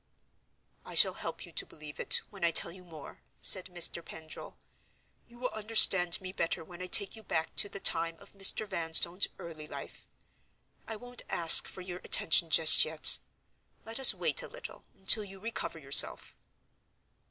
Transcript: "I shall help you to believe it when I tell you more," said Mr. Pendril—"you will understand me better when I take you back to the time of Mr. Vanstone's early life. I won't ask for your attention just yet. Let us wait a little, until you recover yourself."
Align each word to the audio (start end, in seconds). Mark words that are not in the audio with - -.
"I 0.83 0.95
shall 0.95 1.13
help 1.13 1.45
you 1.45 1.51
to 1.51 1.63
believe 1.63 1.99
it 1.99 2.21
when 2.31 2.43
I 2.43 2.49
tell 2.49 2.71
you 2.71 2.83
more," 2.83 3.21
said 3.39 3.65
Mr. 3.67 4.03
Pendril—"you 4.03 5.37
will 5.37 5.51
understand 5.51 6.19
me 6.19 6.31
better 6.31 6.63
when 6.63 6.81
I 6.81 6.87
take 6.87 7.15
you 7.15 7.21
back 7.21 7.55
to 7.57 7.69
the 7.69 7.79
time 7.79 8.15
of 8.17 8.31
Mr. 8.33 8.65
Vanstone's 8.67 9.27
early 9.37 9.67
life. 9.67 10.07
I 10.87 10.95
won't 10.95 11.21
ask 11.29 11.67
for 11.67 11.81
your 11.81 11.99
attention 11.99 12.49
just 12.49 12.83
yet. 12.83 13.19
Let 13.85 13.99
us 13.99 14.11
wait 14.11 14.41
a 14.41 14.47
little, 14.47 14.83
until 14.95 15.23
you 15.23 15.39
recover 15.39 15.77
yourself." 15.77 16.35